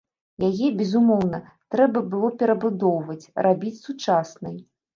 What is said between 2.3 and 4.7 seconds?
перабудоўваць, рабіць сучаснай.